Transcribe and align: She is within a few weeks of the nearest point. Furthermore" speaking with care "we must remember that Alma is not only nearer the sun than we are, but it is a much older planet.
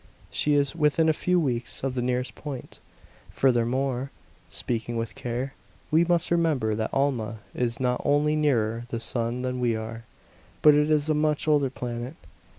She 0.31 0.55
is 0.55 0.75
within 0.75 1.09
a 1.09 1.13
few 1.13 1.39
weeks 1.39 1.83
of 1.83 1.93
the 1.93 2.01
nearest 2.01 2.33
point. 2.33 2.79
Furthermore" 3.29 4.09
speaking 4.49 4.97
with 4.97 5.13
care 5.13 5.53
"we 5.91 6.03
must 6.05 6.31
remember 6.31 6.73
that 6.73 6.89
Alma 6.91 7.41
is 7.53 7.79
not 7.79 8.01
only 8.03 8.35
nearer 8.35 8.85
the 8.89 8.99
sun 8.99 9.43
than 9.43 9.59
we 9.59 9.75
are, 9.75 10.05
but 10.63 10.73
it 10.73 10.89
is 10.89 11.07
a 11.07 11.13
much 11.13 11.47
older 11.47 11.69
planet. 11.69 12.15